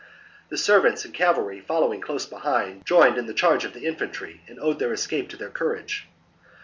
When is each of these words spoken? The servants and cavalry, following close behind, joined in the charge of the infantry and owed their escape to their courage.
The 0.49 0.57
servants 0.57 1.05
and 1.05 1.13
cavalry, 1.13 1.59
following 1.59 2.01
close 2.01 2.25
behind, 2.25 2.87
joined 2.87 3.19
in 3.19 3.27
the 3.27 3.35
charge 3.35 3.65
of 3.65 3.73
the 3.73 3.85
infantry 3.85 4.41
and 4.47 4.59
owed 4.59 4.79
their 4.79 4.93
escape 4.93 5.29
to 5.29 5.37
their 5.37 5.51
courage. 5.51 6.07